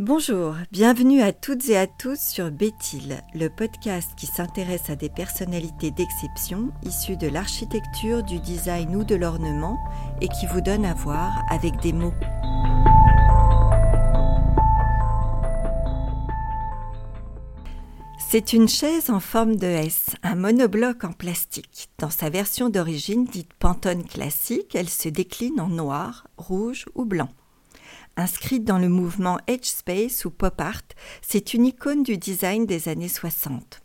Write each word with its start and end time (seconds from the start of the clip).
Bonjour, 0.00 0.56
bienvenue 0.72 1.22
à 1.22 1.32
toutes 1.32 1.68
et 1.68 1.76
à 1.76 1.86
tous 1.86 2.18
sur 2.18 2.50
Béthil, 2.50 3.22
le 3.32 3.48
podcast 3.48 4.10
qui 4.16 4.26
s'intéresse 4.26 4.90
à 4.90 4.96
des 4.96 5.08
personnalités 5.08 5.92
d'exception 5.92 6.72
issues 6.82 7.16
de 7.16 7.28
l'architecture, 7.28 8.24
du 8.24 8.40
design 8.40 8.96
ou 8.96 9.04
de 9.04 9.14
l'ornement 9.14 9.78
et 10.20 10.26
qui 10.26 10.46
vous 10.46 10.60
donne 10.60 10.84
à 10.84 10.94
voir 10.94 11.44
avec 11.48 11.80
des 11.80 11.92
mots. 11.92 12.12
C'est 18.18 18.52
une 18.52 18.66
chaise 18.66 19.10
en 19.10 19.20
forme 19.20 19.54
de 19.54 19.68
S, 19.68 20.06
un 20.24 20.34
monobloc 20.34 21.04
en 21.04 21.12
plastique. 21.12 21.88
Dans 21.98 22.10
sa 22.10 22.30
version 22.30 22.68
d'origine 22.68 23.26
dite 23.26 23.54
Pantone 23.60 24.02
classique, 24.02 24.74
elle 24.74 24.90
se 24.90 25.08
décline 25.08 25.60
en 25.60 25.68
noir, 25.68 26.26
rouge 26.36 26.86
ou 26.96 27.04
blanc. 27.04 27.28
Inscrite 28.16 28.64
dans 28.64 28.78
le 28.78 28.88
mouvement 28.88 29.38
Edge 29.48 29.64
Space 29.64 30.24
ou 30.24 30.30
Pop 30.30 30.60
Art, 30.60 30.82
c'est 31.20 31.52
une 31.52 31.66
icône 31.66 32.04
du 32.04 32.16
design 32.16 32.64
des 32.64 32.88
années 32.88 33.08
60. 33.08 33.80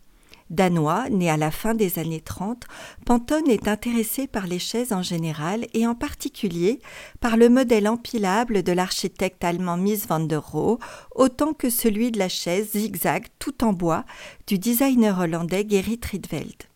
Danois, 0.52 1.10
né 1.10 1.30
à 1.30 1.38
la 1.38 1.52
fin 1.52 1.74
des 1.74 2.00
années 2.00 2.22
30, 2.22 2.66
Pantone 3.06 3.50
est 3.50 3.68
intéressé 3.68 4.28
par 4.28 4.46
les 4.46 4.60
chaises 4.60 4.94
en 4.94 5.02
général 5.02 5.66
et 5.74 5.86
en 5.86 5.96
particulier 5.96 6.80
par 7.20 7.38
le 7.38 7.50
modèle 7.50 7.88
empilable 7.88 8.62
de 8.62 8.72
l'architecte 8.72 9.44
allemand 9.44 9.78
Mies 9.78 10.06
van 10.08 10.20
der 10.20 10.44
Rohe, 10.44 10.80
autant 11.16 11.54
que 11.54 11.70
celui 11.70 12.12
de 12.12 12.20
la 12.20 12.30
chaise 12.30 12.72
zigzag 12.72 13.26
tout 13.40 13.64
en 13.64 13.74
bois 13.74 14.06
du 14.48 14.60
designer 14.60 15.20
hollandais 15.20 15.66
Gerrit 15.68 16.02
Rietveld. 16.04 16.69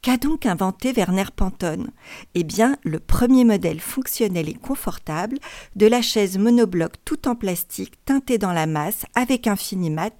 Qu'a 0.00 0.16
donc 0.16 0.46
inventé 0.46 0.92
Werner 0.92 1.24
Pantone 1.34 1.90
Eh 2.34 2.44
bien, 2.44 2.76
le 2.84 3.00
premier 3.00 3.44
modèle 3.44 3.80
fonctionnel 3.80 4.48
et 4.48 4.54
confortable 4.54 5.38
de 5.74 5.86
la 5.86 6.02
chaise 6.02 6.38
monobloc 6.38 6.92
tout 7.04 7.26
en 7.26 7.34
plastique 7.34 8.04
teintée 8.04 8.38
dans 8.38 8.52
la 8.52 8.66
masse 8.66 9.04
avec 9.14 9.48
un 9.48 9.56
finimat 9.56 10.10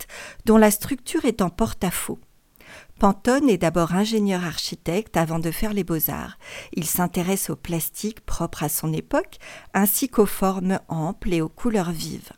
dont 0.47 0.57
la 0.57 0.73
structure 0.73 1.25
est 1.25 1.43
en 1.43 1.49
porte-à-faux. 1.49 2.19
Pantone 2.99 3.49
est 3.49 3.59
d'abord 3.59 3.95
ingénieur 3.95 4.45
architecte 4.45 5.17
avant 5.17 5.39
de 5.39 5.53
faire 5.53 5.73
les 5.73 5.85
beaux-arts. 5.85 6.39
Il 6.73 6.85
s'intéresse 6.85 7.49
au 7.49 7.55
plastique 7.55 8.21
propre 8.23 8.65
à 8.65 8.69
son 8.69 8.93
époque 8.93 9.39
ainsi 9.75 10.09
qu'aux 10.09 10.27
formes 10.27 10.81
amples 10.89 11.33
et 11.33 11.41
aux 11.41 11.49
couleurs 11.49 11.93
vives. 11.93 12.33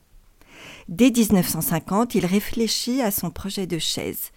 Dès 0.88 1.10
1950, 1.10 2.14
il 2.14 2.26
réfléchit 2.26 3.00
à 3.00 3.10
son 3.10 3.30
projet 3.30 3.66
de 3.66 3.78
chaise 3.78 4.30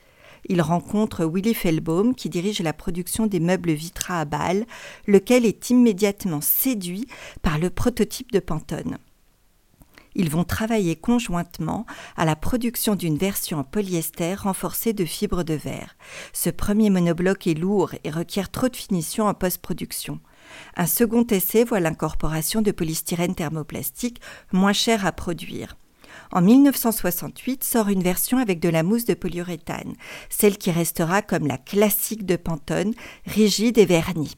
il 0.45 0.61
rencontre 0.61 1.25
Willy 1.25 1.53
Fellbaum 1.53 2.15
qui 2.15 2.29
dirige 2.29 2.61
la 2.61 2.73
production 2.73 3.27
des 3.27 3.39
meubles 3.39 3.71
Vitra 3.71 4.21
à 4.21 4.25
Bâle, 4.25 4.65
lequel 5.07 5.45
est 5.45 5.69
immédiatement 5.69 6.41
séduit 6.41 7.07
par 7.41 7.57
le 7.57 7.69
prototype 7.69 8.31
de 8.31 8.39
Pantone. 8.39 8.97
Ils 10.15 10.29
vont 10.29 10.43
travailler 10.43 10.95
conjointement 10.95 11.85
à 12.15 12.25
la 12.25 12.35
production 12.35 12.95
d'une 12.95 13.17
version 13.17 13.59
en 13.59 13.63
polyester 13.63 14.35
renforcée 14.35 14.93
de 14.93 15.05
fibres 15.05 15.43
de 15.43 15.55
verre. 15.55 15.95
Ce 16.33 16.49
premier 16.49 16.89
monobloc 16.89 17.47
est 17.47 17.55
lourd 17.55 17.91
et 18.03 18.11
requiert 18.11 18.51
trop 18.51 18.69
de 18.69 18.75
finition 18.75 19.25
en 19.25 19.33
post-production. 19.33 20.19
Un 20.75 20.85
second 20.85 21.25
essai 21.25 21.63
voit 21.63 21.79
l'incorporation 21.79 22.61
de 22.61 22.71
polystyrène 22.71 23.33
thermoplastique 23.33 24.21
moins 24.51 24.73
cher 24.73 25.05
à 25.05 25.11
produire. 25.11 25.75
En 26.33 26.41
1968 26.41 27.63
sort 27.63 27.89
une 27.89 28.01
version 28.01 28.39
avec 28.39 28.59
de 28.59 28.67
la 28.67 28.81
mousse 28.81 29.05
de 29.05 29.13
polyuréthane, 29.13 29.93
celle 30.31 30.57
qui 30.57 30.71
restera 30.71 31.21
comme 31.21 31.45
la 31.45 31.59
classique 31.59 32.25
de 32.25 32.37
Pantone, 32.37 32.95
rigide 33.27 33.77
et 33.77 33.85
vernie. 33.85 34.35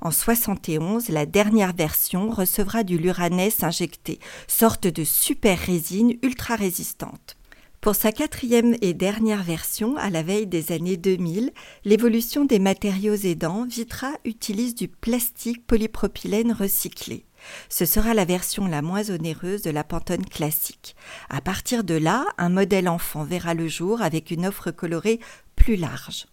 En 0.00 0.10
71, 0.10 1.10
la 1.10 1.26
dernière 1.26 1.74
version 1.74 2.30
recevra 2.30 2.84
du 2.84 2.96
Luranès 2.96 3.62
injecté, 3.62 4.18
sorte 4.48 4.86
de 4.86 5.04
super 5.04 5.58
résine 5.58 6.14
ultra 6.22 6.56
résistante. 6.56 7.36
Pour 7.82 7.94
sa 7.94 8.12
quatrième 8.12 8.74
et 8.80 8.94
dernière 8.94 9.42
version, 9.42 9.98
à 9.98 10.08
la 10.08 10.22
veille 10.22 10.46
des 10.46 10.72
années 10.72 10.96
2000, 10.96 11.52
l'évolution 11.84 12.46
des 12.46 12.58
matériaux 12.58 13.14
aidants, 13.14 13.66
Vitra 13.66 14.12
utilise 14.24 14.74
du 14.74 14.88
plastique 14.88 15.66
polypropylène 15.66 16.52
recyclé. 16.52 17.25
Ce 17.68 17.84
sera 17.84 18.14
la 18.14 18.24
version 18.24 18.66
la 18.66 18.82
moins 18.82 19.10
onéreuse 19.10 19.62
de 19.62 19.70
la 19.70 19.84
Pantone 19.84 20.24
classique. 20.24 20.96
À 21.28 21.40
partir 21.40 21.84
de 21.84 21.94
là, 21.94 22.24
un 22.38 22.48
modèle 22.48 22.88
enfant 22.88 23.24
verra 23.24 23.54
le 23.54 23.68
jour 23.68 24.02
avec 24.02 24.30
une 24.30 24.46
offre 24.46 24.70
colorée 24.70 25.20
plus 25.56 25.76
large. 25.76 26.26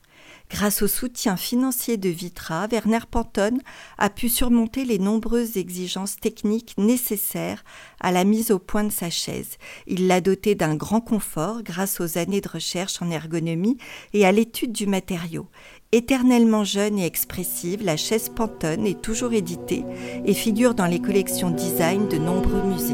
Grâce 0.50 0.84
au 0.84 0.88
soutien 0.88 1.36
financier 1.36 1.98
de 1.98 2.10
Vitra, 2.10 2.68
Werner 2.68 3.00
Pantone 3.10 3.60
a 3.98 4.10
pu 4.12 4.30
surmonter 4.30 4.86
les 4.86 5.00
nombreuses 5.00 5.58
exigences 5.58 6.18
techniques 6.18 6.76
nécessaires 6.78 7.64
à 8.00 8.12
la 8.12 8.24
mise 8.24 8.52
au 8.52 8.60
point 8.60 8.84
de 8.84 8.92
sa 8.92 9.10
chaise. 9.10 9.58
Il 9.88 10.06
l'a 10.08 10.22
dotée 10.22 10.54
d'un 10.54 10.76
grand 10.76 11.02
confort 11.02 11.64
grâce 11.64 12.00
aux 12.00 12.20
années 12.20 12.42
de 12.42 12.50
recherche 12.50 13.02
en 13.02 13.10
ergonomie 13.10 13.78
et 14.14 14.26
à 14.26 14.32
l'étude 14.32 14.74
du 14.74 14.86
matériau. 14.86 15.48
Éternellement 15.94 16.64
jeune 16.64 16.98
et 16.98 17.06
expressive, 17.06 17.86
la 17.86 17.98
chaise 17.98 18.30
Pantone 18.36 18.88
est 18.88 19.00
toujours 19.00 19.32
éditée 19.32 19.86
et 20.26 20.34
figure 20.34 20.74
dans 20.74 20.88
les 20.88 21.00
collections 21.00 21.52
design 21.52 22.08
de 22.08 22.18
nombreux 22.18 22.64
musées. 22.64 22.94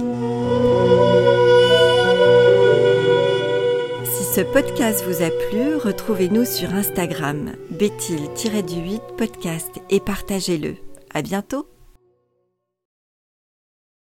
ce 4.35 4.41
podcast 4.41 5.03
vous 5.07 5.23
a 5.23 5.29
plu, 5.49 5.75
retrouvez-nous 5.75 6.45
sur 6.45 6.73
Instagram, 6.75 7.53
béthil-du8 7.71 9.15
podcast 9.17 9.71
et 9.89 9.99
partagez-le. 9.99 10.75
À 11.13 11.21
bientôt! 11.21 11.65